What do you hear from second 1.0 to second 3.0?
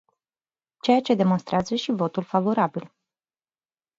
ce demonstrează și votul favorabil.